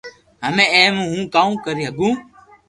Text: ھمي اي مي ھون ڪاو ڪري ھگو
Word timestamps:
ھمي 0.45 0.65
اي 0.73 0.83
مي 0.95 1.03
ھون 1.09 1.21
ڪاو 1.33 1.49
ڪري 1.65 1.83
ھگو 1.89 2.09